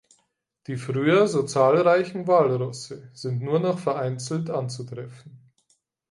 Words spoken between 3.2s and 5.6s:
nur noch vereinzelt anzutreffen.